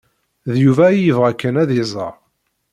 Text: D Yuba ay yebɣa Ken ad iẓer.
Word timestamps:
D 0.53 0.55
Yuba 0.63 0.83
ay 0.87 0.99
yebɣa 1.05 1.31
Ken 1.33 1.55
ad 1.61 1.69
iẓer. 1.81 2.15